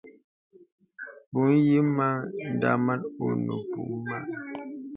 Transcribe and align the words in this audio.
M̄pù 1.29 1.39
nyìmə 1.63 2.07
dāmà 2.61 2.93
onə 3.25 3.53
mpùməŋ. 3.67 4.23